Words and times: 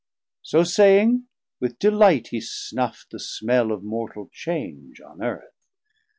So 0.41 0.63
saying, 0.63 1.27
with 1.59 1.77
delight 1.77 2.29
he 2.29 2.41
snuff'd 2.41 3.11
the 3.11 3.19
smell 3.19 3.71
Of 3.71 3.83
mortal 3.83 4.31
change 4.33 4.99
on 4.99 5.21
Earth. 5.21 5.53